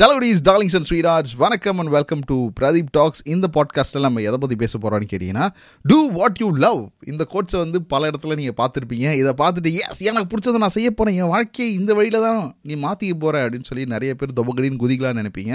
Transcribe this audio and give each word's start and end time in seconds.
சலோடிஸ் 0.00 0.40
darlings 0.46 0.74
and 0.78 0.86
sweethearts 0.88 1.32
வணக்கம் 1.42 1.78
and 1.82 1.90
welcome 1.94 2.20
to 2.28 2.34
Pradeep 2.58 2.90
talks 2.96 3.22
இந்த 3.32 3.46
பாட்காஸ்ட்டில் 3.54 4.04
நம்ம 4.04 4.20
எதை 4.28 4.38
பற்றி 4.42 4.56
பேச 4.60 4.74
போகிறோம்னு 4.82 5.08
கேட்டிங்கன்னா 5.12 5.46
டூ 5.84 5.98
வாட் 6.18 6.38
யூ 6.42 6.48
லவ் 6.64 6.80
இந்த 7.12 7.24
கோட்ஸை 7.32 7.58
வந்து 7.62 7.78
பல 7.92 8.10
இடத்துல 8.10 8.34
நீங்கள் 8.40 8.56
பார்த்துருப்பீங்க. 8.60 9.06
இதை 9.20 9.32
பார்த்துட்டு 9.40 9.70
எஸ் 9.84 10.02
எனக்கு 10.10 10.28
பிடிச்சதை 10.32 10.58
நான் 10.64 10.74
செய்ய 10.76 10.90
போகிறேன் 10.98 11.16
என் 11.22 11.32
வாழ்க்கையை 11.32 11.70
இந்த 11.78 11.94
வழியில் 11.98 12.18
தான் 12.26 12.38
நீ 12.68 12.76
மாற்றிக்க 12.84 13.16
போகிற 13.24 13.40
அப்படின்னு 13.46 13.68
சொல்லி 13.70 13.86
நிறைய 13.94 14.12
பேர் 14.20 14.36
தொபகடின்னு 14.40 14.78
குதிக்கலாம்னு 14.84 15.20
நினைப்பீங்க. 15.22 15.52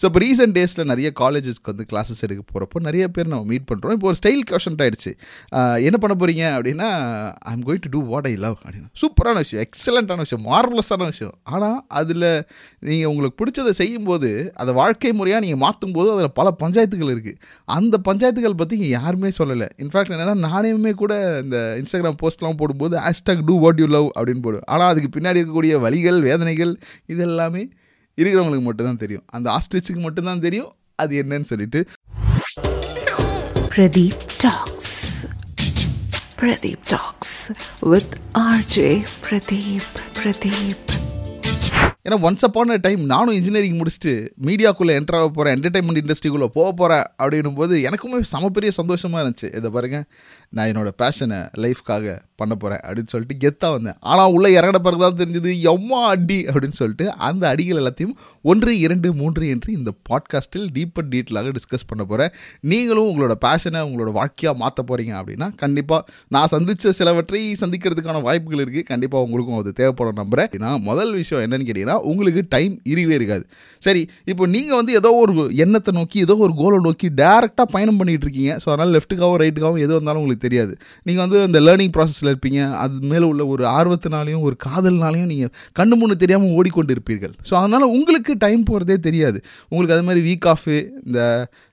ஸோ 0.00 0.04
இப்போ 0.10 0.22
ரீசெண்ட் 0.24 0.56
டேஸில் 0.58 0.84
நிறைய 0.92 1.10
காலேஜஸ்க்கு 1.22 1.72
வந்து 1.74 1.86
கிளாஸஸ் 1.92 2.22
எடுக்க 2.28 2.44
போகிறப்போ 2.52 2.84
நிறைய 2.88 3.06
பேர் 3.16 3.32
நம்ம 3.32 3.48
மீட் 3.52 3.66
பண்ணுறோம் 3.70 3.96
இப்போ 3.98 4.10
ஒரு 4.12 4.20
ஸ்டைல் 4.22 4.44
கொஷன்ட் 4.52 4.84
ஆகிடுச்சு 4.86 5.14
என்ன 5.88 6.00
பண்ண 6.04 6.16
போகிறீங்க 6.24 6.44
அப்படின்னா 6.58 6.90
I 7.48 7.54
am 7.56 7.64
going 7.70 7.82
to 7.86 7.94
do 7.96 8.02
what 8.12 8.30
I 8.32 8.34
love 8.46 8.58
அப்படின்னு 8.64 8.90
சூப்பரான 9.04 9.46
விஷயம் 9.46 9.64
எக்ஸலண்ட்டான 9.68 10.28
விஷயம் 10.28 10.46
மார்வலஸான 10.50 11.10
விஷயம். 11.14 11.34
ஆனால் 11.54 11.80
அதில் 12.02 12.28
நீங்கள் 12.90 13.10
உங்களுக்கு 13.14 13.40
பிடிச்சதை 13.42 13.74
செய்யும்போது 13.86 14.52
அதை 14.54 14.74
வாழ்க்கை 14.74 15.12
முறையாக 15.12 15.44
நீங்கள் 15.44 15.62
மாற்றும் 15.62 15.92
போது 15.92 16.12
அதில் 16.12 16.32
பல 16.32 16.54
பஞ்சாயத்துகள் 16.58 17.14
இருக்குது 17.14 17.36
அந்த 17.64 17.98
பஞ்சாயத்துகள் 18.04 18.56
பற்றி 18.56 18.76
இங்கே 18.76 18.88
யாருமே 18.88 19.28
சொல்லலை. 19.28 19.68
இன்ஃபேக்ட் 19.76 20.12
என்னென்னா 20.14 20.46
நானேமே 20.46 20.92
கூட 20.92 21.40
இந்த 21.42 21.80
இன்ஸ்டாகிராம் 21.80 22.16
போஸ்ட்லாம் 22.22 22.56
போடும்போது 22.56 22.98
hashtag 22.98 23.44
do 23.44 23.58
what 23.58 23.78
you 23.78 23.86
love 23.86 24.10
அப்படின்னு 24.20 24.42
போடும் 24.42 24.60
ஆனால் 24.66 24.88
அதுக்கு 24.88 25.20
பின்னாடி 25.20 25.22
இருக்கக்கூடிய 25.22 25.78
வலிகள் 25.78 26.20
வேதனைகள் 26.20 26.78
இது 27.06 27.22
எல்லாமே 27.22 27.68
இருக்கிறவங்களுக்கு 28.16 28.62
மட்டும்தான் 28.62 28.96
தெரியும். 28.96 29.22
அந்த 29.26 29.58
ஆஸ்ட்ரிச்சுக்கு 29.58 30.00
மட்டும்தான் 30.00 30.40
தெரியும். 30.40 30.72
அது 30.94 31.22
என்னன்னு 31.22 31.42
சொல்லிட்டு. 31.42 31.86
Pradeep 33.76 34.18
talks. 34.38 35.26
Pradeep 36.40 36.82
talks 36.88 37.52
with 37.80 38.16
RJ 38.34 39.04
Pradeep 39.28 39.88
Pradeep. 40.22 40.85
ஏன்னா 42.06 42.16
ஒன்ஸ் 42.22 42.42
அப்பான 42.42 42.72
அ 42.72 42.76
டைம் 42.76 43.04
நானும் 43.04 43.34
இன்ஜினியரிங் 43.34 43.78
முடிச்சுட்டு 43.78 44.12
மீடியாக்குள்ளே 44.40 44.92
என்டர் 44.98 45.16
ஆக 45.16 45.28
போகிறேன் 45.28 45.60
என்டர்டைன்மெண்ட் 45.60 46.00
இண்டஸ்ட்ரிக்குள்ளே 46.02 46.46
போக 46.46 46.72
போகிறேன் 46.72 47.04
அப்படின்னும் 47.18 47.54
போது 47.54 47.88
எனக்குமே 47.88 48.20
செம 48.20 48.48
பெரிய 48.48 48.72
சந்தோஷமாக 48.72 49.22
இருந்துச்சு. 49.22 49.56
இதை 49.56 49.70
பாருங்கள் 49.70 50.04
நான் 50.50 50.68
என்னோட 50.68 50.90
பேஷனை 51.02 51.40
லைஃப்காக 51.56 52.25
பண்ண 52.40 52.54
போகிறேன் 52.54 52.82
அப்படின்னு 52.86 53.12
சொல்லிட்டு 53.14 53.36
கெத்தாக 53.44 53.72
வந்தேன். 53.76 53.98
ஆனால் 54.12 54.32
உள்ளே 54.36 54.50
இறங்கின 54.58 54.80
பிறகு 54.86 55.02
தான் 55.04 55.18
தெரிஞ்சது 55.22 55.52
எம்மா 55.72 56.00
அடி 56.14 56.38
அப்படின்னு 56.50 56.78
சொல்லிட்டு 56.80 57.06
அந்த 57.28 57.44
அடிகள் 57.52 57.80
எல்லாத்தையும் 57.82 58.16
ஒன்று 58.52 58.72
இரண்டு 58.84 59.08
மூன்று 59.20 59.44
என்று 59.54 59.70
இந்த 59.78 59.90
பாட்காஸ்ட்டில் 60.10 60.66
டீப்பர் 60.76 61.08
டீட்டெயிலாக 61.12 61.52
டிஸ்கஸ் 61.58 61.88
பண்ண 61.90 62.04
போகிறேன் 62.04 62.32
நீங்களும் 62.72 63.08
உங்களோட 63.10 63.36
பேஷனை 63.46 63.82
உங்களோட 63.88 64.12
வாழ்க்கையாக 64.18 64.56
மாற்ற 64.62 64.84
போகிறீங்க 64.90 65.14
அப்படின்னா 65.20 65.48
கண்டிப்பாக 65.62 66.02
நான் 66.34 66.50
சந்தித்த 66.54 66.92
சிலவற்றை 66.98 67.42
சந்திக்கிறதுக்கான 67.62 68.22
வாய்ப்புகள் 68.28 68.62
இருக்குது 68.64 68.88
கண்டிப்பாக 68.92 69.26
உங்களுக்கும் 69.28 69.60
அது 69.60 69.72
தேவைப்படும் 69.80 70.20
நம்புகிறேன் 70.22 70.50
ஏன்னா 70.56 70.72
முதல் 70.90 71.12
விஷயம் 71.20 71.42
என்னென்னு 71.44 71.68
கேட்டிங்கன்னா 71.68 71.98
உங்களுக்கு 72.12 72.42
டைம் 72.48 72.74
இருவே 72.92 73.14
இருக்காது. 73.18 73.44
சரி 73.82 74.02
இப்போ 74.24 74.44
நீங்கள் 74.54 74.78
வந்து 74.80 74.92
ஏதோ 75.00 75.10
ஒரு 75.22 75.32
எண்ணத்தை 75.64 75.94
நோக்கி 75.98 76.18
ஏதோ 76.26 76.36
ஒரு 76.46 76.54
கோலை 76.60 76.78
நோக்கி 76.86 77.08
டேரெக்டாக 77.22 77.66
பயணம் 77.74 77.98
பண்ணிகிட்டு 78.00 78.26
இருக்கீங்க. 78.26 78.52
ஸோ 78.62 78.68
அதனால் 78.72 78.92
லெஃப்ட்டுக்காகவும் 78.96 79.40
ரைட்டுக்காகவும் 79.42 79.84
எது 79.86 79.92
வந்தாலும் 79.98 80.20
உங்களுக்கு 80.22 80.46
தெரியாது. 80.48 80.72
நீங்கள் 81.02 81.24
வந்து 81.24 81.40
அந்த 81.46 81.60
லேர்னிங் 81.60 81.94
ப்ராசஸில் 82.26 82.32
இருப்பீங்க. 82.34 82.60
அது 82.82 82.94
மேலே 83.12 83.24
உள்ள 83.32 83.42
ஒரு 83.54 83.64
ஆர்வத்தினாலையும் 83.76 84.44
ஒரு 84.48 84.56
காதல்னாலையும் 84.66 85.30
நீங்கள் 85.32 85.52
கண்ணு 85.78 85.94
முன்னு 86.00 86.22
தெரியாமல் 86.22 86.56
ஓடிக்கொண்டு 86.58 86.94
இருப்பீர்கள் 86.96 87.34
ஸோ 87.48 87.54
அதனால் 87.60 87.92
உங்களுக்கு 87.96 88.32
டைம் 88.44 88.62
போகிறதே 88.70 88.98
தெரியாது. 89.08 89.38
உங்களுக்கு 89.70 89.96
அது 89.98 90.06
மாதிரி 90.08 90.22
வீக் 90.28 90.48
ஆஃபு 90.54 90.76
இந்த 91.06 91.20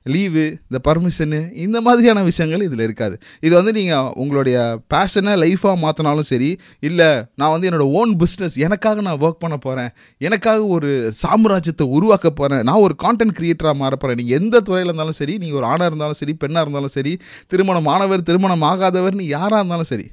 லீவு 0.06 0.46
இந்த 0.70 0.80
பர்மிஷனு 0.88 1.40
இந்த 1.66 1.78
மாதிரியான 1.86 2.24
விஷயங்கள் 2.30 2.66
இதில் 2.66 2.84
இருக்காது. 2.86 3.16
இது 3.46 3.54
வந்து 3.60 3.72
நீங்கள் 3.78 4.10
உங்களுடைய 4.22 4.58
பேஷனை 4.94 5.34
லைஃபாக 5.44 5.78
மாற்றினாலும் 5.84 6.28
சரி 6.32 6.50
இல்லை 6.88 7.08
நான் 7.42 7.54
வந்து 7.54 7.68
என்னோடய 7.70 7.96
ஓன் 8.00 8.12
பிஸ்னஸ் 8.24 8.58
எனக்காக 8.68 9.06
நான் 9.08 9.22
ஒர்க் 9.26 9.42
பண்ண 9.44 9.58
போகிறேன் 9.66 9.92
எனக்காக 10.28 10.66
ஒரு 10.78 10.90
சாம்ராஜ்யத்தை 11.24 11.88
உருவாக்க 11.98 12.32
போகிறேன் 12.42 12.66
நான் 12.70 12.84
ஒரு 12.88 12.96
கான்டென்ட் 13.06 13.38
க்ரியேட்டராக 13.40 13.82
மாற 13.84 13.94
போகிறேன் 13.96 14.20
நீங்கள் 14.22 14.40
எந்த 14.40 14.64
துறையில் 14.70 14.92
இருந்தாலும் 14.92 15.20
சரி 15.22 15.36
நீங்கள் 15.44 15.60
ஒரு 15.62 15.70
ஆணாக 15.72 15.90
இருந்தாலும் 15.92 16.20
சரி 16.22 16.36
பெண்ணாக 16.44 16.66
இருந்தாலும் 16.66 16.96
சரி 16.98 17.14
திருமணம் 17.54 17.90
ஆனவர் 17.96 18.28
திருமணம் 18.32 18.68
ஆகாதவர்னு 18.74 19.32
யாராக 19.36 19.62
இருந்தாலும் 19.62 19.92
சரி 19.94 20.08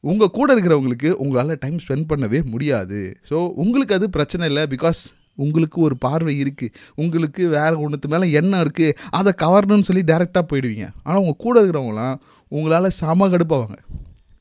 உங்கள் 0.00 0.34
கூட 0.38 0.48
இருக்கிறவங்களுக்கு 0.54 1.10
உங்களால் 1.22 1.60
டைம் 1.64 1.78
ஸ்பெண்ட் 1.84 2.08
பண்ணவே 2.10 2.40
முடியாது. 2.52 3.00
ஸோ 3.30 3.36
உங்களுக்கு 3.62 3.96
அது 3.98 4.06
பிரச்சனை 4.10 4.46
இல்லை 4.50 4.64
பிகாஸ் 4.74 5.00
உங்களுக்கு 5.44 5.78
ஒரு 5.86 5.94
பார்வை 6.04 6.34
இருக்குது 6.42 6.72
உங்களுக்கு 7.02 7.42
வேறு 7.54 7.76
ஒன்றுத்து 7.84 8.12
மேலே 8.12 8.26
எண்ணம் 8.38 8.62
இருக்குது 8.64 8.94
அதை 9.18 9.32
கவரணும்னு 9.42 9.88
சொல்லி 9.88 10.02
டேரெக்டாக 10.12 10.44
போயிடுவீங்க. 10.50 10.86
ஆனால் 11.02 11.20
உங்கள் 11.22 11.42
கூட 11.44 11.56
இருக்கிறவங்களாம் 11.62 12.16
உங்களால் 12.52 12.96
செம 13.00 13.28
கடுப்பாவாங்க. 13.34 13.76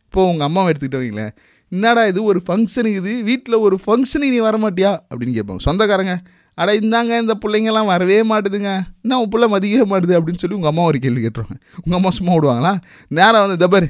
இப்போது 0.08 0.30
உங்கள் 0.32 0.48
அம்மாவை 0.48 0.68
எடுத்துக்கிட்டவங்களேன் 0.72 1.34
என்னடா 1.72 2.02
இது 2.06 2.20
ஒரு 2.24 2.40
ஃபங்க்ஷனுக்கு 2.48 3.00
இது? 3.04 3.14
வீட்டில் 3.30 3.64
ஒரு 3.66 3.80
ஃபங்க்ஷனுக்கு 3.84 4.36
நீ 4.36 4.42
வரமாட்டியா? 4.50 4.92
அப்படின்னு 5.10 5.38
கேட்பாங்க. 5.38 5.64
சொந்தக்காரங்க 5.68 6.16
அட 6.58 6.74
இந்தாங்க 6.76 7.14
இந்த 7.24 7.34
பிள்ளைங்கெல்லாம் 7.44 7.90
வரவே 7.94 8.18
மாட்டுதுங்க. 8.32 8.72
என்ன 9.04 9.18
உன் 9.22 9.32
பிள்ளை 9.34 9.48
மதிக்கவே 9.54 9.86
மாட்டுது? 9.92 10.18
அப்படின்னு 10.20 10.42
சொல்லி 10.44 10.58
உங்கள் 10.60 10.72
அம்மா 10.72 10.84
ஒரு 10.84 11.00
கேள்வி 11.06 11.22
கேட்டுருவாங்க. 11.24 11.58
உங்கள் 11.84 12.00
அம்மா 12.00 12.12
சும்மா 12.20 12.34
விடுவாங்களா 12.38 12.74
நேராக 13.18 13.42
வந்து 13.46 13.60
தபர் 13.66 13.88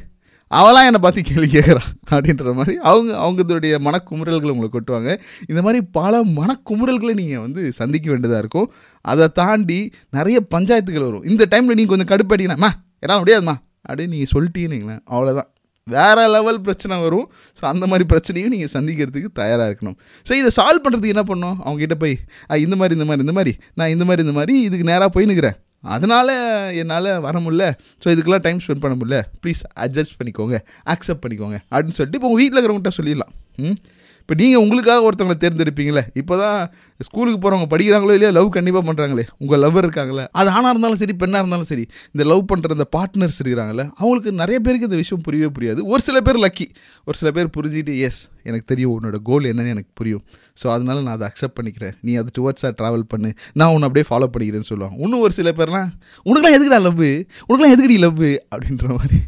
அவளாம் 0.52 0.86
என்னை 0.86 1.00
பார்த்து 1.00 1.22
கேள்வி 1.24 1.48
கேட்குறான் 1.50 1.88
அப்படின்ற 2.10 2.54
மாதிரி 2.54 2.74
அவங்க 2.84 3.12
அவங்களுடைய 3.24 3.76
மனக்குமுறல்களை 3.80 4.50
உங்களை 4.50 4.70
கொட்டுவாங்க. 4.70 5.10
இந்த 5.48 5.62
மாதிரி 5.62 5.80
பல 5.92 6.14
மனக்குமுறல்களை 6.36 7.14
நீங்கள் 7.14 7.44
வந்து 7.46 7.74
சந்திக்க 7.74 8.12
வேண்டியதாக 8.12 8.40
இருக்கும். 8.40 8.68
அதை 9.06 9.28
தாண்டி 9.34 9.80
நிறைய 10.10 10.40
பஞ்சாயத்துகள் 10.52 11.08
வரும். 11.08 11.26
இந்த 11.26 11.44
டைமில் 11.52 11.78
நீங்கள் 11.78 11.94
கொஞ்சம் 11.94 12.12
கடுப்படினா 12.14 12.72
எல்லாம் 13.04 13.22
முடியாதுமா 13.24 13.56
அப்படின்னு 13.90 14.14
நீங்கள் 14.14 14.34
சொல்லிட்டீங்கன்னு 14.34 14.98
அவ்வளோதான் 15.10 15.50
வேறு 15.88 16.24
லெவல் 16.28 16.62
பிரச்சனை 16.62 16.96
வரும். 17.00 17.26
ஸோ 17.58 17.64
அந்த 17.64 17.86
மாதிரி 17.88 18.06
பிரச்சனையும் 18.14 18.54
நீங்கள் 18.54 18.74
சந்திக்கிறதுக்கு 18.74 19.30
தயாராக 19.34 19.68
இருக்கணும். 19.70 19.98
ஸோ 20.26 20.34
இதை 20.34 20.52
சால்வ் 20.56 20.84
பண்ணுறதுக்கு 20.86 21.14
என்ன 21.16 21.26
பண்ணணும்? 21.28 21.58
அவங்ககிட்ட 21.66 21.96
போய் 21.96 22.16
"ஆ, 22.50 22.56
இந்த 22.58 22.76
மாதிரி 22.76 22.96
இந்த 22.96 23.06
மாதிரி 23.06 23.24
இந்த 23.24 23.34
மாதிரி 23.34 23.52
நான் 23.76 23.90
இந்த 23.90 24.06
மாதிரி 24.06 24.22
இந்த 24.22 24.36
மாதிரி 24.40 24.56
இதுக்கு 24.62 24.86
நேராக 24.86 25.10
போய் 25.10 25.26
நிற்கிறேன் 25.26 25.58
அதனால் 25.86 26.74
என்னால் 26.74 27.20
வர 27.20 27.40
முடியல. 27.40 27.74
ஸோ 28.06 28.08
இதுக்கெல்லாம் 28.08 28.42
டைம் 28.42 28.60
ஸ்பெண்ட் 28.68 28.80
பண்ண 28.80 28.98
முடியல. 29.02 29.46
ப்ளீஸ் 29.46 29.62
அட்ஜஸ்ட் 29.80 30.18
பண்ணிக்கோங்க. 30.18 30.58
அக்செப்ட் 30.86 31.24
பண்ணிக்கோங்க. 31.28 31.58
அப்படின்னு 31.72 31.98
சொல்லிட்டு 31.98 32.20
இப்போ 32.20 32.28
உங்கள் 32.28 32.42
வீட்டில் 32.42 32.60
இருக்கிறவங்ககிட்ட 32.60 32.92
சொல்லிடலாம். 33.02 33.34
ம்? 33.56 33.78
இப்போ 34.26 34.36
நீங்கள் 34.42 34.62
உங்களுக்காக 34.64 35.02
ஒருத்தவங்களை 35.08 35.38
தேர்ந்தெடுப்பீங்களே 35.42 36.02
இப்போ 36.20 36.36
தான் 36.44 36.60
ஸ்கூலுக்கு 37.08 37.40
போகிறவங்க 37.42 37.68
படிக்கிறாங்களோ 37.72 38.14
இல்லையா 38.16 38.32
லவ் 38.38 38.48
கண்டிப்பாக 38.56 38.84
பண்ணுறாங்களே 38.88 39.24
உங்கள் 39.42 39.62
லவ்வர் 39.64 39.86
இருக்காங்களே 39.88 40.24
அது 40.40 40.50
ஆணாக 40.56 40.72
இருந்தாலும் 40.74 41.00
சரி 41.02 41.14
பெண்ணாக 41.24 41.42
இருந்தாலும் 41.44 41.68
சரி 41.72 41.84
இந்த 42.14 42.24
லவ் 42.32 42.42
பண்ணுற 42.52 42.78
இந்த 42.78 42.88
பார்ட்னர்ஸ் 42.96 43.38
இருக்கிறாங்களே 43.44 43.84
அவங்களுக்கு 44.00 44.32
நிறைய 44.42 44.58
பேருக்கு 44.66 44.90
இந்த 44.90 45.00
விஷயம் 45.02 45.24
புரியவே 45.28 45.50
புரியாது. 45.58 45.82
ஒரு 45.92 46.02
சில 46.08 46.18
பேர் 46.28 46.40
லக்கி 46.46 46.68
ஒரு 47.08 47.18
சில 47.20 47.32
பேர் 47.38 47.54
புரிஞ்சுக்கிட்டு 47.58 47.96
எஸ் 48.08 48.20
எனக்கு 48.50 48.66
தெரியும் 48.72 48.94
உன்னோட 48.96 49.20
கோல் 49.30 49.46
என்னன்னு 49.52 49.74
எனக்கு 49.76 49.92
புரியும். 50.00 50.24
ஸோ 50.62 50.66
அதனால 50.76 50.98
நான் 51.06 51.16
அதை 51.18 51.28
அக்செப்ட் 51.30 51.58
பண்ணிக்கிறேன். 51.60 51.96
நீ 52.08 52.16
அது 52.22 52.32
டுவர்ட்ஸாக 52.40 52.74
ட்ராவல் 52.82 53.06
பண்ணு. 53.14 53.32
நான் 53.60 53.72
உன்னை 53.76 53.88
அப்படியே 53.90 54.08
ஃபாலோ 54.10 54.30
பண்ணிக்கிறேன்னு 54.34 54.72
சொல்லுவாங்க. 54.72 54.98
இன்னும் 55.06 55.24
ஒரு 55.28 55.36
சில 55.40 55.52
பேர்லாம் 55.60 55.90
உனக்குலாம் 56.26 56.58
எதுக்குடா 56.58 56.82
லவ் 56.88 57.06
உனக்குலாம் 57.50 57.76
எதுக்குடி 57.76 58.00
லவ் 58.08 58.26
அப்படின்ற 58.54 58.90
மாதிரி. 59.00 59.20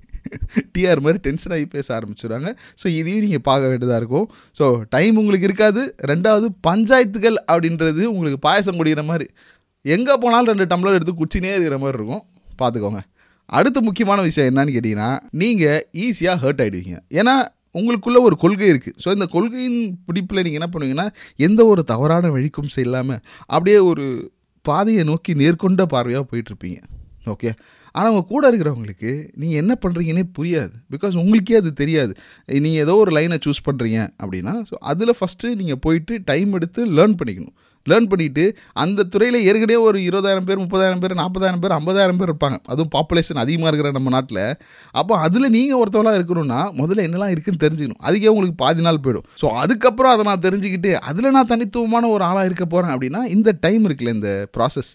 டிஆர் 0.75 1.01
மாதிரி 1.05 1.19
டென்ஷன் 1.27 1.53
ஆகி 1.57 1.65
பேச 1.75 1.87
ஆரம்பிச்சிடுவாங்க 1.97 2.49
ஸோ 2.81 2.85
இதையும் 2.99 3.25
நீங்கள் 3.25 3.45
பார்க்க 3.49 3.71
வேண்டியதாக 3.71 3.99
இருக்கும். 4.01 4.27
ஸோ 4.59 4.65
டைம் 4.95 5.19
உங்களுக்கு 5.21 5.47
இருக்காது. 5.49 5.83
ரெண்டாவது 6.11 6.49
பஞ்சாயத்துகள் 6.67 7.37
அப்படின்றது 7.51 8.03
உங்களுக்கு 8.13 8.39
பாயசம் 8.47 8.79
குடிக்கிற 8.79 9.03
மாதிரி. 9.11 9.27
எங்கே 9.85 10.15
போனாலும் 10.23 10.51
ரெண்டு 10.53 10.67
டம்ளர் 10.73 10.97
எடுத்து 10.99 11.15
குச்சினே 11.21 11.53
இருக்கிற 11.57 11.77
மாதிரி 11.83 11.99
இருக்கும். 12.01 12.23
பார்த்துக்கோங்க. 12.61 13.01
அடுத்த 13.49 13.79
முக்கியமான 13.87 14.19
விஷயம் 14.29 14.49
என்னன்னு 14.51 14.73
கேட்டிங்கன்னா 14.75 15.11
நீங்கள் 15.41 15.83
ஈஸியாக 16.05 16.41
ஹர்ட் 16.43 16.61
ஆகிடுவீங்க 16.63 16.95
ஏன்னா 17.19 17.35
உங்களுக்குள்ளே 17.75 18.19
ஒரு 18.27 18.35
கொள்கை 18.43 18.67
இருக்குது 18.73 18.97
ஸோ 19.03 19.07
இந்த 19.15 19.25
கொள்கையின் 19.33 19.79
பிடிப்பில் 20.07 20.43
நீங்கள் 20.45 20.59
என்ன 20.59 20.69
பண்ணுவீங்கன்னா 20.73 21.07
எந்த 21.47 21.61
ஒரு 21.71 21.81
தவறான 21.91 22.29
வழிக்கும் 22.35 22.73
செய்யலாமல் 22.75 23.21
அப்படியே 23.53 23.79
ஒரு 23.91 24.05
பாதையை 24.65 25.03
நோக்கி 25.03 25.33
நேர்கொண்ட 25.41 25.83
பார்வையாக 25.93 26.25
போயிட்டுருப்பீங்க 26.29 26.79
ஓகே 27.33 27.51
ஆனால் 27.95 28.11
உங்கள் 28.13 28.29
கூட 28.31 28.43
இருக்கிறவங்களுக்கு 28.49 29.11
நீங்கள் 29.41 29.59
என்ன 29.61 29.73
பண்ணுறீங்கன்னே 29.83 30.25
புரியாது. 30.39 30.73
பிகாஸ் 30.93 31.15
உங்களுக்கே 31.21 31.55
அது 31.61 31.69
தெரியாது. 31.83 32.11
நீங்கள் 32.65 32.83
ஏதோ 32.85 32.95
ஒரு 33.03 33.11
லைனை 33.17 33.37
சூஸ் 33.45 33.65
பண்ணுறீங்க 33.67 34.01
அப்படின்னா 34.23 34.53
ஸோ 34.71 34.75
அதில் 34.91 35.17
ஃபஸ்ட்டு 35.19 35.55
நீங்கள் 35.61 35.81
போயிட்டு 35.85 36.15
டைம் 36.31 36.51
எடுத்து 36.59 36.83
லேர்ன் 36.97 37.17
பண்ணிக்கணும். 37.21 37.55
லேர்ன் 37.87 38.07
பண்ணிவிட்டு 38.11 38.43
அந்த 38.83 39.05
துறையில் 39.11 39.37
ஏற்கனவே 39.49 39.75
ஒரு 39.87 39.97
இருபதாயிரம் 40.07 40.47
பேர் 40.47 40.61
முப்பதாயிரம் 40.63 41.01
பேர் 41.03 41.13
நாற்பதாயிரம் 41.19 41.61
பேர் 41.63 41.75
ஐம்பதாயிரம் 41.77 42.19
பேர் 42.19 42.29
இருப்பாங்க. 42.31 42.57
அதுவும் 42.71 42.91
பாப்புலேஷன் 42.95 43.39
அதிகமாக 43.43 43.69
இருக்கிற 43.71 43.91
நம்ம 43.97 44.11
நாட்டில். 44.15 44.41
அப்போ 45.01 45.13
அதில் 45.25 45.53
நீங்கள் 45.55 45.79
ஒருத்தவளாக 45.81 46.19
இருக்கணும்னா 46.19 46.59
முதல்ல 46.79 47.05
என்னெல்லாம் 47.07 47.33
இருக்குன்னு 47.35 47.61
தெரிஞ்சுக்கணும். 47.63 48.01
அதுக்கே 48.07 48.31
உங்களுக்கு 48.33 48.57
பாதி 48.63 48.83
நாள் 48.87 49.03
போயிடும். 49.05 49.27
ஸோ 49.41 49.53
அதுக்கப்புறம் 49.63 50.13
அதை 50.15 50.25
நான் 50.29 50.43
தெரிஞ்சுக்கிட்டு 50.47 50.91
அதில் 51.11 51.35
நான் 51.37 51.51
தனித்துவமான 51.53 52.09
ஒரு 52.15 52.25
ஆளாக 52.29 52.49
இருக்க 52.49 52.67
போகிறேன் 52.73 52.93
அப்படின்னா 52.95 53.23
இந்த 53.37 53.55
டைம் 53.65 53.85
இருக்குல்ல 53.89 54.15
இந்த 54.19 54.33
ப்ராசஸ் 54.57 54.91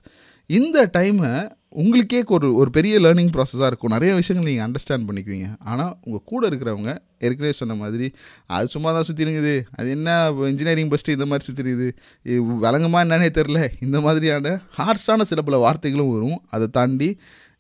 இந்த 0.50 0.78
டைமை 0.98 1.32
உங்களுக்கே 1.74 2.24
ஒரு 2.26 2.54
ஒரு 2.54 2.70
பெரிய 2.70 2.98
லேர்னிங் 2.98 3.30
ப்ராசஸாக 3.36 3.68
இருக்கும். 3.70 3.90
நிறைய 3.90 4.14
விஷயங்கள் 4.14 4.48
நீங்கள் 4.48 4.66
அண்டர்ஸ்டாண்ட் 4.66 5.06
பண்ணிக்குவீங்க. 5.08 5.48
ஆனால் 5.64 5.92
உங்கள் 6.04 6.22
கூட 6.24 6.48
இருக்கிறவங்க 6.48 6.90
ஏற்கனவே 7.18 7.52
சொன்ன 7.52 7.74
மாதிரி 7.74 8.06
அது 8.46 8.66
சும்மா 8.68 8.90
தான் 8.92 9.06
சுற்றிருங்குது 9.08 9.54
அது 9.76 9.90
என்ன 9.90 10.16
இன்ஜினியரிங் 10.30 10.90
பஸ்ட்டு 10.90 11.16
இந்த 11.16 11.26
மாதிரி 11.26 11.46
சுற்றிருக்குது 11.48 11.88
இது 12.22 12.40
என்னன்னே 12.68 13.30
தெரில 13.38 13.60
இந்த 13.80 14.00
மாதிரியான 14.00 14.60
ஹார்ஷான 14.78 15.26
சில 15.30 15.42
பல 15.42 15.58
வார்த்தைகளும் 15.64 16.12
வரும். 16.16 16.42
அதை 16.48 16.66
தாண்டி 16.66 17.08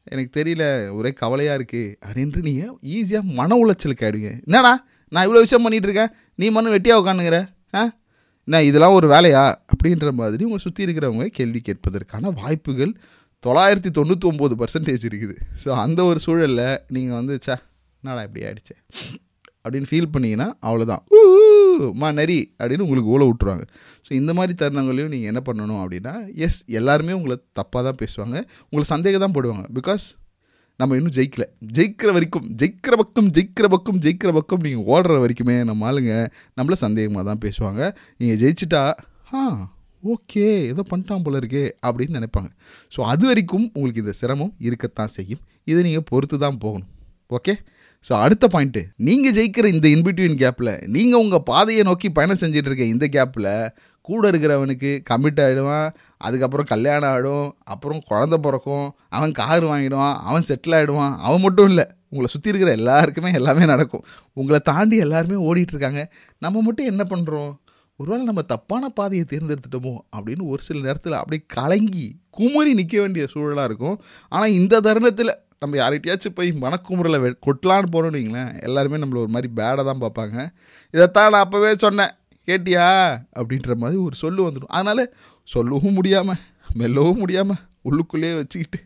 எனக்கு 0.04 0.30
தெரியல. 0.40 0.94
ஒரே 0.94 1.12
கவலையாக 1.12 1.58
இருக்குது 1.58 1.94
அப்படின்ட்டு 2.06 2.40
நீங்கள் 2.42 2.76
ஈஸியாக 2.96 3.22
மன 3.40 3.56
உளைச்சலுக்கு 3.64 4.06
ஆகிடுங்க 4.06 4.30
என்னடா? 4.46 4.72
நான் 5.12 5.26
இவ்வளோ 5.26 5.42
விஷயம் 5.46 5.64
பண்ணிகிட்டு 5.64 5.88
இருக்கேன். 5.90 6.12
நீ 6.34 6.46
மண்ணு 6.50 6.74
வெட்டியாக 6.74 7.02
உட்காந்துங்கிற 7.02 7.38
ஆ? 7.74 7.82
நான் 8.44 8.62
இதெல்லாம் 8.62 8.92
ஒரு 8.92 9.06
வேலையா? 9.08 9.42
அப்படின்ற 9.72 10.12
மாதிரி 10.12 10.42
உங்களை 10.44 10.62
சுற்றி 10.62 10.84
இருக்கிறவங்க 10.84 11.26
கேள்வி 11.26 11.60
கேட்பதற்கான 11.68 12.32
வாய்ப்புகள் 12.40 12.92
தொள்ளாயிரத்தி 13.46 13.90
தொண்ணூற்றி 13.98 14.26
ஒம்பது 14.30 14.54
பர்சன்டேஜ் 14.62 15.04
இருக்குது. 15.10 15.36
ஸோ 15.62 15.68
அந்த 15.84 16.00
ஒரு 16.10 16.18
சூழலில் 16.24 16.64
நீங்கள் 16.96 17.18
வந்து 17.20 17.36
சே 17.46 17.54
என்னடா 18.02 18.22
இப்படி 18.28 18.42
ஆயிடுச்சு? 18.48 18.74
அப்படின்னு 19.64 19.88
ஃபீல் 19.90 20.12
பண்ணிங்கன்னா 20.14 20.48
அவ்வளோதான் 20.68 21.02
மா 22.00 22.08
நரி 22.18 22.38
அப்படின்னு 22.58 22.84
உங்களுக்கு 22.86 23.12
ஊழ 23.14 23.22
விட்டுருவாங்க. 23.28 23.64
ஸோ 24.06 24.10
இந்த 24.20 24.32
மாதிரி 24.38 24.52
தருணங்களையும் 24.60 25.12
நீங்கள் 25.14 25.30
என்ன 25.32 25.40
பண்ணணும் 25.46 25.80
அப்படின்னா 25.82 26.14
எஸ் 26.46 26.58
எல்லாருமே 26.78 27.12
உங்களை 27.18 27.36
தப்பாக 27.58 27.82
தான் 27.88 28.00
பேசுவாங்க. 28.02 28.36
உங்களை 28.68 28.86
சந்தேகம் 28.94 29.24
தான் 29.24 29.34
போடுவாங்க. 29.36 29.64
பிகாஸ் 29.78 30.04
நம்ம 30.80 30.96
இன்னும் 30.98 31.14
ஜெயிக்கல. 31.18 31.44
ஜெயிக்கிற 31.76 32.10
வரைக்கும் 32.16 32.46
ஜெயிக்கிற 32.60 32.94
பக்கம் 33.02 33.28
ஜெயிக்கிற 33.36 33.66
பக்கம் 33.74 33.98
ஜெயிக்கிற 34.04 34.30
பக்கம் 34.38 34.62
நீங்கள் 34.66 34.86
ஓடுற 34.92 35.16
வரைக்குமே 35.24 35.56
நம்ம 35.70 35.86
ஆளுங்க 35.90 36.14
நம்மள 36.58 36.76
சந்தேகமாக 36.86 37.24
தான் 37.30 37.42
பேசுவாங்க. 37.46 37.82
நீங்கள் 38.20 38.40
ஜெயிச்சிட்டா 38.42 38.82
ஆ 39.34 39.42
ஓகே 40.02 40.46
ஏதோ 40.70 40.82
பண்ணிட்டான் 40.90 41.24
போல 41.24 41.40
இருக்கே 41.40 41.64
அப்படின்னு 41.86 42.18
நினைப்பாங்க. 42.18 42.48
ஸோ 42.94 43.00
அது 43.00 43.26
வரைக்கும் 43.26 43.70
உங்களுக்கு 43.74 44.02
இந்த 44.04 44.14
சிரமம் 44.20 44.54
இருக்கத்தான் 44.58 45.12
செய்யும். 45.16 45.42
இதை 45.64 45.82
நீங்கள் 45.82 46.08
பொறுத்து 46.10 46.38
தான் 46.38 46.58
போகணும். 46.64 46.88
ஓகே? 47.36 47.54
ஸோ 48.06 48.12
அடுத்த 48.24 48.44
பாயிண்ட்டு 48.52 48.82
நீங்கள் 48.96 49.34
ஜெயிக்கிற 49.36 49.66
இந்த 49.74 49.86
இன்பிட்வீன் 49.88 50.40
கேப்பில் 50.42 50.72
நீங்கள் 50.94 51.22
உங்கள் 51.24 51.44
பாதையை 51.50 51.82
நோக்கி 51.88 52.08
பயணம் 52.10 52.40
செஞ்சுட்டு 52.40 52.68
இருக்க 52.70 52.84
இந்த 52.84 53.06
கேப்பில் 53.16 53.50
கூட 54.08 54.22
இருக்கிறவனுக்கு 54.30 54.90
கமிட் 55.10 55.40
ஆகிடுவான் 55.44 55.88
அதுக்கப்புறம் 56.18 56.70
கல்யாணம் 56.72 57.10
ஆகிடும் 57.10 57.48
அப்புறம் 57.62 58.00
குழந்த 58.10 58.36
பிறக்கும் 58.36 58.86
அவன் 59.08 59.32
கார் 59.32 59.64
வாங்கிடுவான் 59.64 60.16
அவன் 60.28 60.48
செட்டில் 60.50 60.76
ஆகிடுவான் 60.78 61.14
அவன் 61.18 61.40
மட்டும் 61.40 61.68
இல்லை 61.68 61.86
உங்களை 62.10 62.28
சுற்றி 62.32 62.50
இருக்கிற 62.50 62.72
எல்லாருக்குமே 62.78 63.30
எல்லாமே 63.32 63.64
நடக்கும். 63.64 64.04
உங்களை 64.32 64.58
தாண்டி 64.70 64.96
எல்லாருமே 64.96 65.36
ஓடிட்டுருக்காங்க. 65.48 66.02
நம்ம 66.38 66.62
மட்டும் 66.62 66.90
என்ன 66.92 67.02
பண்ணுறோம் 67.12 67.52
ஒருவேளை 68.00 68.24
நம்ம 68.24 68.42
தப்பான 68.42 68.88
பாதையை 68.88 69.24
தேர்ந்தெடுத்துட்டோமோ 69.30 69.94
அப்படின்னு 70.16 70.44
ஒரு 70.52 70.62
சில 70.62 70.78
நேரத்தில் 70.80 71.12
அப்படியே 71.12 71.42
கலங்கி 71.56 72.06
குமரி 72.30 72.70
நிற்க 72.74 73.00
வேண்டிய 73.00 73.24
சூழலாக 73.32 73.64
இருக்கும். 73.64 73.96
ஆனால் 74.28 74.50
இந்த 74.50 74.80
தருணத்தில் 74.80 75.32
நம்ம 75.58 75.76
யார்கிட்டயாச்சும் 75.76 76.36
போய் 76.38 76.50
மனக்குமுறையில் 76.52 77.22
வெ 77.24 77.28
கொட்டலான்னு 77.46 77.92
போகிறோன்னு 77.92 78.18
வைங்களேன் 78.20 78.60
எல்லாருமே 78.60 79.00
நம்மளை 79.02 79.20
ஒரு 79.24 79.28
மாதிரி 79.28 79.48
பேடாக 79.54 79.84
தான் 79.88 80.02
பார்ப்பாங்க. 80.04 80.36
இதைத்தான் 80.94 81.30
நான் 81.30 81.44
அப்போவே 81.46 81.70
சொன்னேன். 81.76 82.14
கேட்டியா? 82.48 82.86
அப்படின்ற 83.38 83.74
மாதிரி 83.74 83.98
ஒரு 84.00 84.16
சொல்லு 84.16 84.40
வந்துடும். 84.46 84.74
அதனால் 84.78 85.04
சொல்லவும் 85.48 85.96
முடியாமல் 85.98 86.40
மெல்லவும் 86.80 87.18
முடியாமல் 87.18 87.62
உள்ளுக்குள்ளேயே 87.84 88.34
வச்சுக்கிட்டு 88.40 88.78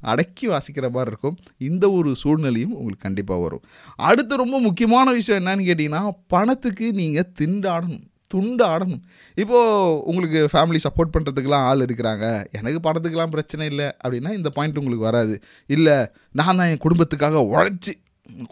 அடக்கி 0.00 0.46
வாசிக்கிற 0.48 0.86
மாதிரி 0.90 1.10
இருக்கும். 1.10 1.38
இந்த 1.68 1.84
ஒரு 1.90 2.10
சூழ்நிலையும் 2.16 2.76
உங்களுக்கு 2.78 3.06
கண்டிப்பாக 3.06 3.40
வரும். 3.40 3.64
அடுத்து 3.96 4.36
ரொம்ப 4.36 4.56
முக்கியமான 4.60 5.12
விஷயம் 5.12 5.40
என்னன்னு 5.40 5.68
கேட்டிங்கன்னா 5.70 6.02
பணத்துக்கு 6.26 6.86
நீங்கள் 6.92 7.30
திண்டாடணும். 7.40 8.04
துண்டு 8.32 8.62
ஆடணும். 8.72 9.02
இப்போது 9.42 9.94
உங்களுக்கு 10.10 10.40
ஃபேமிலி 10.52 10.80
சப்போர்ட் 10.86 11.14
பண்ணுறதுக்கெலாம் 11.14 11.66
ஆள் 11.68 11.84
இருக்கிறாங்க. 11.86 12.26
எனக்கு 12.58 12.80
பணத்துக்கெலாம் 12.86 13.34
பிரச்சனை 13.36 13.66
இல்லை 13.72 13.88
அப்படின்னா 14.02 14.32
இந்த 14.38 14.50
பாயிண்ட் 14.56 14.80
உங்களுக்கு 14.82 15.08
வராது. 15.10 15.36
இல்லை 15.76 15.96
நான் 16.40 16.58
தான் 16.60 16.70
என் 16.72 16.84
குடும்பத்துக்காக 16.86 17.42
உழைச்சி 17.52 17.94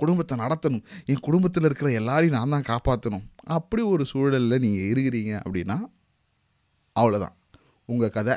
குடும்பத்தை 0.03 0.35
நடத்தணும். 0.45 0.85
என் 1.13 1.25
குடும்பத்தில் 1.27 1.67
இருக்கிற 1.69 1.89
எல்லாரையும் 2.01 2.37
நான் 2.39 2.55
தான் 2.55 2.69
காப்பாற்றணும் 2.73 3.27
அப்படி 3.57 3.83
ஒரு 3.95 4.05
சூழலில் 4.13 4.63
நீங்கள் 4.65 4.89
இருக்கிறீங்க 4.93 5.33
அப்படின்னா 5.45 5.77
அவ்வளோதான் 7.01 7.35
உங்கள் 7.93 8.15
கதை. 8.17 8.37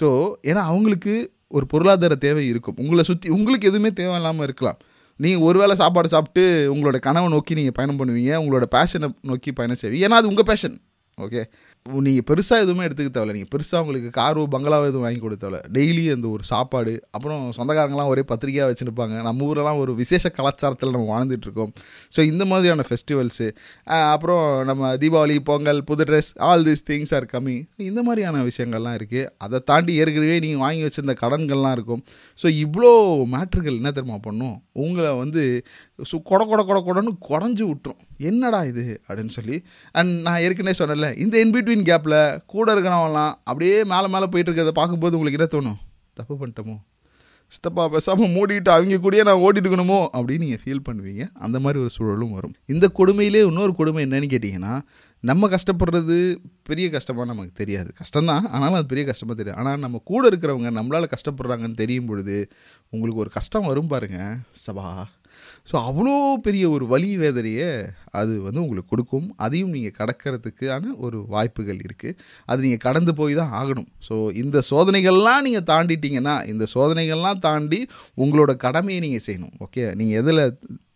ஸோ 0.00 0.08
ஏன்னா 0.50 0.62
அவங்களுக்கு 0.72 1.14
ஒரு 1.56 1.64
பொருளாதார 1.72 2.14
தேவை 2.24 2.42
இருக்கும். 2.50 2.78
உங்களை 2.82 3.02
சுற்றி 3.08 3.28
உங்களுக்கு 3.36 3.70
எதுவுமே 3.70 3.90
தேவையில்லாமல் 4.00 4.46
இருக்கலாம். 4.48 4.78
நீங்கள் 5.22 5.44
ஒரு 5.48 5.58
வேளை 5.58 5.74
சாப்பாடு 5.76 6.08
சாப்பிட்டு 6.08 6.42
உங்களோட 6.74 6.98
கனவை 7.06 7.28
நோக்கி 7.28 7.54
நீங்கள் 7.54 7.76
பயணம் 7.78 7.98
பண்ணுவீங்க 7.98 8.32
உங்களோட 8.42 8.66
பேஷனை 8.74 9.08
நோக்கி 9.30 9.50
பயணம் 9.52 9.80
செய்வீங்க. 9.80 10.04
ஏன்னா 10.06 10.18
அது 10.20 10.30
உங்கள் 10.32 10.48
பேஷன் 10.50 10.76
ஓகே 11.26 11.42
நீங்கள் 12.06 12.24
பெருசாக 12.28 12.64
எதுவுமே 12.64 12.82
எடுத்துக்க 12.86 13.10
தேவையில்ல. 13.12 13.34
நீங்கள் 13.36 13.52
பெருசாக 13.52 13.82
உங்களுக்கு 13.82 14.08
காரோ 14.18 14.42
பங்களாவோ 14.54 14.84
எதுவும் 14.90 15.04
வாங்கி 15.06 15.20
கொடுக்க 15.24 15.40
தேவையில்ல. 15.44 15.60
டெய்லி 15.76 16.02
அந்த 16.14 16.26
ஒரு 16.28 16.44
சாப்பாடு 16.50 16.92
அப்புறம் 17.16 17.42
சொந்தக்காரங்களாம் 17.56 18.10
ஒரே 18.12 18.22
பத்திரிக்கையாக 18.30 18.72
வச்சுருப்பாங்க. 18.72 19.14
நம்ம 19.28 19.46
ஊரெலாம் 19.50 19.78
ஒரு 19.84 19.92
விசேஷ 20.00 20.32
கலாச்சாரத்தில் 20.38 20.94
நம்ம 20.96 21.06
வாழ்ந்துட்டுருக்கோம் 21.12 21.72
ஸோ 22.16 22.20
இந்த 22.32 22.44
மாதிரியான 22.44 22.84
ஃபெஸ்டிவல்ஸு 22.88 23.48
அப்புறம் 24.14 24.44
நம்ம 24.70 24.92
தீபாவளி 24.96 25.38
பொங்கல் 25.50 25.80
புது 25.90 26.04
dress 26.10 26.30
all 26.48 26.66
these 26.68 26.84
things 26.90 27.14
are 27.18 27.28
coming 27.34 27.62
இந்த 27.90 28.02
மாதிரியான 28.08 28.44
விஷயங்கள்லாம் 28.50 28.98
இருக்குது 29.00 29.26
அதை 29.46 29.60
தாண்டி 29.70 29.94
ஏற்கனவே 30.02 30.38
நீங்கள் 30.46 30.64
வாங்கி 30.66 30.84
வச்சுருந்த 30.86 31.16
கடன்கள்லாம் 31.24 31.76
இருக்கும். 31.78 32.04
ஸோ 32.38 32.48
இவ்வளோ 32.64 32.92
மேட்ருகள் 33.36 33.80
என்ன 33.80 33.92
தெரியுமா 33.98 34.20
பண்ணும்? 34.28 34.56
உங்களை 34.84 35.12
வந்து 35.22 35.42
சு 36.10 36.16
கொட 36.30 36.42
கொட 36.50 36.60
கொட 36.68 36.78
கொடன்னு 36.86 37.12
குறைஞ்சி 37.30 37.64
விட்டுரும். 37.70 38.00
என்னடா 38.30 38.60
இது? 38.70 38.84
அப்படின்னு 39.08 39.32
சொல்லி 39.36 39.56
அண்ட் 39.98 40.12
நான் 40.26 40.40
ஏற்கனவே 40.46 40.74
சொன்னல 40.80 41.09
இந்த 41.16 41.44
இன்பிட்வீன் 41.44 41.86
கேப்பில் 41.90 42.38
கூட 42.46 42.74
இருக்கிறவங்களாம் 42.74 43.34
அப்படியே 43.44 43.84
மேலே 43.84 44.06
மேலே 44.06 44.26
போயிட்டு 44.26 44.52
இருக்கிறத 44.52 44.68
பார்க்கும்போது 44.68 45.18
உங்களுக்கு 45.18 45.38
என்ன 45.38 45.50
தோணும்? 45.54 45.78
தப்பு 46.14 46.46
பண்ணிட்டோமோ? 46.46 46.76
சித்தப்பா 47.46 47.88
பேசாமல் 47.88 48.28
மூடிட்டு 48.28 48.68
அவங்க 48.68 48.96
கூடயே 48.96 49.22
நான் 49.24 49.40
ஓடிட்டு 49.40 49.68
இருக்கணுமோ? 49.68 50.08
அப்படின்னு 50.12 50.38
நீங்கள் 50.38 50.60
ஃபீல் 50.64 50.82
பண்ணுவீங்க. 50.88 51.30
அந்த 51.34 51.60
மாதிரி 51.60 51.80
ஒரு 51.80 51.90
சூழலும் 51.90 52.32
வரும். 52.32 52.52
இந்த 52.66 52.90
கொடுமையிலே 52.98 53.46
இன்னொரு 53.46 53.74
கொடுமை 53.74 54.04
என்னன்னு 54.04 54.30
கேட்டிங்கன்னா 54.34 54.80
நம்ம 55.20 55.48
கஷ்டப்படுறது 55.48 56.36
பெரிய 56.62 56.90
கஷ்டமாக 56.90 57.26
நமக்கு 57.26 57.52
தெரியாது. 57.52 57.92
கஷ்டம்தான். 57.92 58.46
ஆனாலும் 58.48 58.74
அது 58.74 58.86
பெரிய 58.86 59.06
கஷ்டமாக 59.06 59.42
தெரியும் 59.42 59.66
ஆனால் 59.66 59.78
நம்ம 59.78 60.00
கூட 60.04 60.28
இருக்கிறவங்க 60.28 60.70
நம்மளால் 60.78 61.10
கஷ்டப்படுறாங்கன்னு 61.16 61.74
தெரியும் 61.74 62.06
பொழுது 62.06 62.52
உங்களுக்கு 62.88 63.20
ஒரு 63.20 63.30
கஷ்டம் 63.30 63.66
வரும் 63.66 63.86
பாருங்கள் 63.86 64.36
சபா. 64.66 65.04
ஸோ 65.68 65.76
அவ்வளோ 65.88 66.14
பெரிய 66.46 66.64
ஒரு 66.74 66.84
வலி 66.92 67.10
வேதனையை 67.22 67.68
அது 68.20 68.32
வந்து 68.46 68.60
உங்களுக்கு 68.62 68.92
கொடுக்கும். 68.92 69.26
அதையும் 69.44 69.72
நீங்கள் 69.76 69.96
கடக்கிறதுக்கான 69.98 70.92
ஒரு 71.06 71.18
வாய்ப்புகள் 71.34 71.80
இருக்குது 71.86 72.16
அது 72.50 72.64
நீங்கள் 72.66 72.84
கடந்து 72.86 73.14
போய் 73.20 73.38
தான் 73.40 73.54
ஆகணும். 73.60 73.88
ஸோ 74.08 74.14
இந்த 74.42 74.62
சோதனைகள்லாம் 74.70 75.44
நீங்கள் 75.46 75.66
தாண்டிட்டீங்கன்னா 75.72 76.36
இந்த 76.52 76.66
சோதனைகள்லாம் 76.74 77.42
தாண்டி 77.48 77.80
உங்களோட 78.22 78.54
கடமையை 78.66 79.00
நீங்கள் 79.06 79.26
செய்யணும். 79.28 79.54
ஓகே 79.66 79.84
நீங்கள் 80.00 80.20
எதில் 80.22 80.44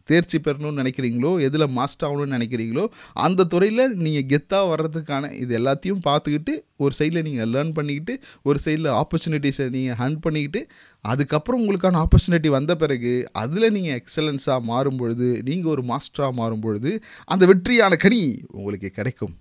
தேர்ச்சி 0.08 0.38
பெறணும்னு 0.38 0.82
நினைக்கிறீங்களோ 0.82 1.32
எதில் 1.40 1.66
மாஸ்டர் 1.70 2.06
ஆகணும்னு 2.08 2.36
நினைக்கிறீங்களோ 2.38 2.84
அந்த 3.14 3.44
துறையில் 3.44 3.84
நீங்கள் 3.96 4.26
கெத்தாக 4.32 4.70
வர்றதுக்கான 4.70 5.32
இது 5.32 5.58
எல்லாத்தையும் 5.58 6.02
பார்த்துக்கிட்டு 6.08 6.54
ஒரு 6.76 6.94
சைடில் 6.98 7.22
நீங்கள் 7.22 7.50
லேர்ன் 7.50 7.72
பண்ணிக்கிட்டு 7.72 8.14
ஒரு 8.42 8.58
சைடில் 8.64 8.90
ஆப்பர்ச்சுனிட்டிஸை 9.02 9.68
நீங்கள் 9.68 9.98
ஹண்ட் 9.98 10.20
பண்ணிக்கிட்டு 10.20 10.62
அதுக்கப்புறம் 11.04 11.60
உங்களுக்கான 11.60 12.00
ஆப்பர்ச்சுனிட்டி 12.04 12.48
வந்த 12.48 12.76
பிறகு 12.76 13.28
அதில் 13.32 13.72
நீங்கள் 13.72 14.00
எக்ஸலன்ஸாக 14.00 14.60
மாறும் 14.64 14.96
பொழுது 14.96 15.42
நீங்கள் 15.42 15.70
ஒரு 15.70 15.82
மாஸ்டராக 15.82 16.32
மாறும் 16.32 16.60
பொழுது 16.60 16.92
அந்த 17.24 17.46
வெற்றியான 17.46 17.96
கனி 17.96 18.22
உங்களுக்கு 18.50 18.90
கிடைக்கும். 18.90 19.34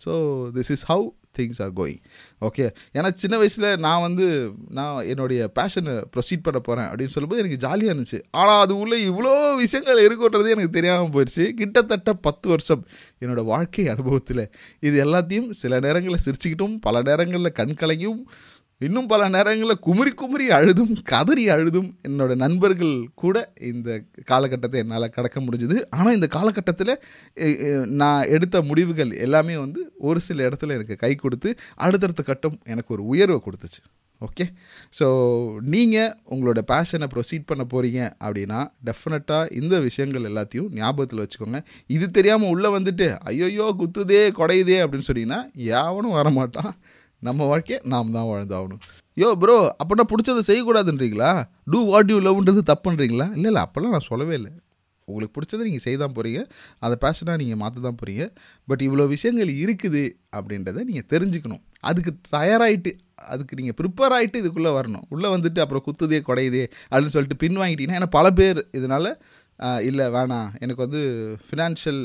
So 0.00 0.12
this 0.54 0.70
is 0.70 0.86
how 0.86 1.06
things 1.38 1.62
are 1.62 1.72
going 1.72 2.00
okay 2.40 2.70
ஏன்னா 2.94 3.12
சின்ன 3.14 3.36
வயசில் 3.36 3.78
நான் 3.78 4.00
வந்து 4.00 4.52
நான் 4.68 5.04
என்னுடைய 5.04 5.50
பேஷனை 5.54 6.04
ப்ரொசீட் 6.16 6.42
பண்ண 6.42 6.58
போகிறேன் 6.60 6.88
அப்படின்னு 6.88 7.06
சொல்லும்போது 7.06 7.42
எனக்கு 7.42 7.68
ஜாலியாக 7.68 7.98
இருந்துச்சு. 7.98 8.22
ஆனால் 8.30 8.62
அது 8.62 8.78
உள்ளே 8.78 9.08
இவ்வளோ 9.08 9.56
விஷயங்கள் 9.56 10.06
இருக்குன்றது 10.06 10.48
எனக்கு 10.48 10.70
தெரியாமல் 10.70 11.10
போயிடுச்சு 11.10 11.50
கிட்டத்தட்ட 11.50 12.12
பத்து 12.12 12.48
வருஷம் 12.48 12.86
என்னோடய 13.20 13.44
வாழ்க்கை 13.44 13.88
அனுபவத்தில் 13.88 14.50
இது 14.80 15.04
எல்லாத்தையும் 15.04 15.50
சில 15.50 15.80
நேரங்களில் 15.80 16.24
சிரிச்சுக்கிட்டும் 16.24 16.76
பல 16.80 17.02
நேரங்களில் 17.02 17.52
கண் 17.52 17.76
கலங்கியும் 17.80 18.22
இன்னும் 18.86 19.08
பல 19.12 19.22
நேரங்களில் 19.34 19.82
குமுறி 19.86 20.12
குமுறி 20.20 20.44
அழுதும் 20.56 20.92
கதறி 21.12 21.44
அழுதும் 21.54 21.88
என்னோட 22.08 22.32
நண்பர்கள் 22.42 22.94
கூட 23.22 23.36
இந்த 23.70 23.88
காலகட்டத்தை 24.30 24.78
என்னால் 24.82 25.14
கடக்க 25.16 25.38
முடிஞ்சுது. 25.46 25.76
ஆனால் 25.96 26.16
இந்த 26.18 26.28
காலகட்டத்தில் 26.36 26.94
நான் 28.02 28.28
எடுத்த 28.36 28.62
முடிவுகள் 28.68 29.12
எல்லாமே 29.26 29.56
வந்து 29.64 29.82
ஒரு 30.10 30.20
சில 30.28 30.46
இடத்துல 30.48 30.76
எனக்கு 30.78 30.96
கை 31.04 31.12
கொடுத்து 31.24 31.50
அடுத்தடுத்த 31.86 32.24
கட்டம் 32.30 32.56
எனக்கு 32.72 32.94
ஒரு 32.96 33.04
உயர்வை 33.12 33.40
கொடுத்துச்சு. 33.46 33.82
ஓகே? 34.20 34.44
ஸோ 34.98 35.06
நீங்கள் 35.74 36.12
உங்களோட 36.32 36.60
பேஷனை 36.72 37.06
ப்ரொசீட் 37.14 37.48
பண்ண 37.50 37.62
போகிறீங்க 37.72 38.00
அப்படின்னா 38.24 38.60
டெஃபினட்டாக 38.88 39.52
இந்த 39.60 39.74
விஷயங்கள் 39.86 40.28
எல்லாத்தையும் 40.30 40.68
ஞாபகத்தில் 40.80 41.22
வச்சுக்கோங்க. 41.22 41.60
இது 41.96 42.08
தெரியாமல் 42.18 42.52
உள்ளே 42.54 42.70
வந்துட்டு 42.76 43.08
ஐயோயோ 43.32 43.68
குத்துதே 43.80 44.22
குடையுதே 44.40 44.78
அப்படின்னு 44.84 45.08
சொன்னீங்கன்னா 45.10 45.40
யாவனும் 45.70 46.18
வரமாட்டான். 46.18 46.72
நம்ம 47.28 47.46
வாழ்க்கையை 47.50 47.78
நாம் 47.92 48.14
தான் 48.16 48.28
வாழ்ந்தாகணும். 48.32 48.82
யோ 49.16 49.28
ப்ரோ 49.42 49.56
அப்படின்னா 49.80 50.04
பிடிச்சதை 50.12 50.42
செய்யக்கூடாதுன்றீங்களா? 50.48 51.30
டூ 51.72 51.80
வாட் 51.92 52.10
யூ 52.12 52.18
லவ்ன்றது 52.26 52.62
தப்புன்றீங்களா? 52.70 53.26
இல்லை 53.36 53.48
இல்லை 53.50 53.62
அப்போல்லாம் 53.66 53.94
நான் 53.96 54.08
சொல்லவே 54.10 54.34
இல்லை. 54.40 54.52
உங்களுக்கு 55.08 55.34
பிடிச்சதை 55.36 55.62
நீங்கள் 55.68 55.84
செய்ய 55.84 55.96
தான் 56.02 56.14
போகிறீங்க 56.16 56.40
அதை 56.84 56.94
பேஷனாக 57.04 57.38
நீங்கள் 57.42 57.60
மாற்ற 57.62 57.80
தான் 57.86 57.98
போகிறீங்க 58.00 58.24
பட் 58.70 58.82
இவ்வளோ 58.86 59.06
விஷயங்கள் 59.14 59.50
இருக்குது 59.62 60.02
அப்படின்றத 60.36 60.84
நீங்கள் 60.90 61.08
தெரிஞ்சுக்கணும். 61.12 61.62
அதுக்கு 61.90 62.12
தயாராகிட்டு 62.36 62.92
அதுக்கு 63.32 63.58
நீங்கள் 63.58 63.76
ப்ரிப்பேர் 63.80 64.14
ஆகிட்டு 64.16 64.40
இதுக்குள்ளே 64.42 64.70
வரணும். 64.78 65.04
உள்ளே 65.14 65.28
வந்துட்டு 65.34 65.60
அப்புறம் 65.64 65.84
குத்துதே 65.86 66.20
குடையுதே 66.28 66.64
அப்படின்னு 66.90 67.14
சொல்லிட்டு 67.16 67.40
பின் 67.42 67.60
வாங்கிட்டீங்கன்னா 67.62 67.98
ஏன்னா 68.00 68.10
பல 68.18 68.26
பேர் 68.40 68.60
இதனால் 68.78 69.10
இல்லை 69.88 70.04
வேணாம் 70.14 70.48
எனக்கு 70.64 70.82
வந்து 70.84 71.00
ஃபினான்ஷியல் 71.46 72.00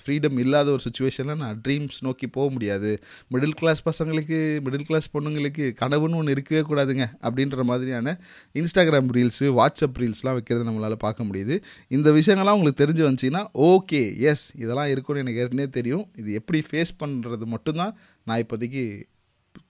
ஃப்ரீடம் 0.00 0.36
இல்லாத 0.42 0.68
ஒரு 0.74 0.82
சுச்சுவேஷனில் 0.86 1.40
நான் 1.42 1.60
ட்ரீம்ஸ் 1.64 1.98
நோக்கி 2.00 2.26
போக 2.36 2.46
முடியாது. 2.50 2.90
மிடில் 3.32 3.56
கிளாஸ் 3.60 3.82
பசங்களுக்கு 3.88 4.38
மிடில் 4.66 4.86
கிளாஸ் 4.90 5.08
பொண்ணுங்களுக்கு 5.16 5.64
கனவுன்னு 5.80 6.18
ஒன்று 6.20 6.34
இருக்கவே 6.36 6.62
கூடாதுங்க 6.70 7.06
அப்படின்ற 7.22 7.64
மாதிரியான 7.70 8.16
இன்ஸ்டாகிராம் 8.54 9.12
ரீல்ஸு 9.16 9.48
வாட்ஸ்அப் 9.58 10.00
ரீல்ஸ்லாம் 10.02 10.38
வைக்கிறது 10.38 10.68
நம்மளால் 10.70 10.98
பார்க்க 11.06 11.28
முடியுது. 11.30 11.56
இந்த 11.88 12.10
விஷயங்கள்லாம் 12.18 12.58
உங்களுக்கு 12.58 12.82
தெரிஞ்சு 12.84 13.06
வந்துச்சின்னா 13.08 13.44
ஓகே 13.70 14.02
எஸ் 14.30 14.46
இதெல்லாம் 14.62 14.90
இருக்கும்னு 14.94 15.24
எனக்கு 15.24 15.42
ஏற்கனவே 15.44 15.70
தெரியும். 15.78 16.06
இது 16.16 16.32
எப்படி 16.32 16.62
ஃபேஸ் 16.70 16.98
பண்ணுறது 17.04 17.46
மட்டும்தான் 17.54 17.94
நான் 18.24 18.42
இப்போதைக்கு 18.44 18.84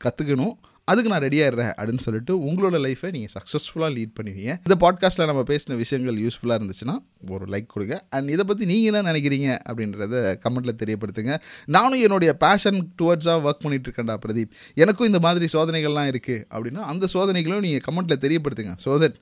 கற்றுக்கணும் 0.05 0.57
அதுக்கு 0.91 1.11
நான் 1.13 1.25
ரெடியாகிடுறேன் 1.25 1.73
அப்படின்னு 1.77 2.05
சொல்லிட்டு 2.07 2.33
உங்களோட 2.49 2.77
லைஃப்பை 2.87 3.11
நீங்கள் 3.17 3.33
சக்ஸஸ்ஃபுல்லாக 3.37 3.91
லீட் 3.97 4.13
பண்ணுவீங்க. 4.19 4.53
இந்த 4.67 4.77
பாட்காஸ்ட்டில் 4.85 5.29
நம்ம 5.31 5.43
பேசின 5.51 5.77
விஷயங்கள் 5.83 6.19
யூஸ்ஃபுல்லாக 6.25 6.59
இருந்துச்சுன்னா 6.61 6.97
ஒரு 7.35 7.47
லைக் 7.55 7.69
கொடுங்க. 7.75 7.97
அண்ட் 8.17 8.33
இதை 8.35 8.45
பற்றி 8.51 8.67
நீங்கள் 8.73 8.91
என்ன 8.91 9.05
நினைக்கிறீங்க 9.11 9.49
அப்படின்றத 9.69 10.23
கமெண்ட்டில் 10.45 10.79
தெரியப்படுத்துங்க. 10.83 11.35
நானும் 11.77 12.03
என்னுடைய 12.07 12.33
பேஷன் 12.45 12.81
டுவர்ட்ஸாக 13.03 13.45
ஒர்க் 13.49 13.65
பண்ணிகிட்டு 13.65 13.91
இருக்கேன்டா 13.91 14.19
பிரதீப். 14.27 14.53
எனக்கும் 14.85 15.11
இந்த 15.13 15.23
மாதிரி 15.29 15.49
சோதனைகள்லாம் 15.57 16.11
இருக்குது 16.15 16.45
அப்படின்னா 16.55 16.85
அந்த 16.93 17.09
சோதனைகளும் 17.17 17.65
நீங்கள் 17.69 17.87
கமெண்ட்டில் 17.89 18.23
தெரியப்படுத்துங்க. 18.27 18.75
ஸோ 18.87 18.99
தட் 19.05 19.19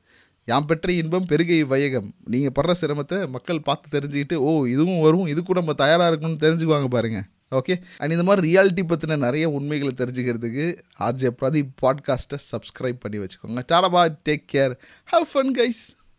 யாம் 0.48 0.66
பெற்ற 0.70 0.92
இன்பம் 1.02 1.30
பெருகை 1.30 1.56
வையகம். 1.70 2.10
நீங்கள் 2.32 2.54
படுற 2.58 2.74
சிரமத்தை 2.82 3.16
மக்கள் 3.36 3.66
பார்த்து 3.68 3.94
தெரிஞ்சுக்கிட்டு 3.96 4.36
ஓ 4.48 4.50
இதுவும் 4.74 5.00
வரும். 5.06 5.26
இது 5.32 5.40
கூட 5.48 5.60
நம்ம 5.64 5.74
தயாராக 5.84 6.10
இருக்கணும்னு 6.12 6.44
தெரிஞ்சுக்குவாங்க 6.44 6.90
பாருங்கள் 6.98 7.26
ஓகே? 7.50 7.82
அண்ட் 7.98 8.10
இந்த 8.10 8.22
மாதிரி 8.22 8.56
ரியாலிட்டி 8.56 8.84
பற்றின 8.88 9.16
நிறைய 9.18 9.48
உண்மைகளை 9.48 9.94
தெரிஞ்சுக்கிறதுக்கு 9.96 10.78
ஆர்ஜே 11.00 11.30
பிரதீப் 11.40 11.68
பாட்காஸ்ட்டை 11.82 12.38
சப்ஸ்கிரைப் 12.52 13.00
பண்ணி 13.00 13.18
வச்சுக்கோங்க. 13.18 13.62
Tata 13.66 14.04
take 14.24 14.44
care 14.52 14.78
have 15.04 15.28
fun 15.34 15.56
guys 15.58 15.96